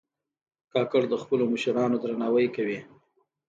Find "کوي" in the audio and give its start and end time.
2.55-2.79